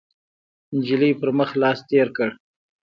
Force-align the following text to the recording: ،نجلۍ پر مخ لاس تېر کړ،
،نجلۍ 0.75 1.11
پر 1.19 1.29
مخ 1.37 1.49
لاس 1.61 1.79
تېر 1.89 2.07
کړ، 2.17 2.29